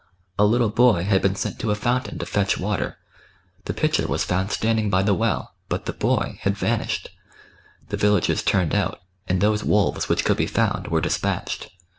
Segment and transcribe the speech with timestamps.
[0.39, 2.97] A little boy had been sent to a fountain to fetch water;
[3.65, 7.11] the pitcher was found standing by the well, but the hoy had vanished.
[7.89, 11.69] The villagers turned out, and those wolves which could be found were despatched.